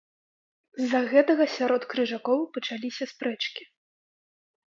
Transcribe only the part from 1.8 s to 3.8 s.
крыжакоў пачаліся спрэчкі.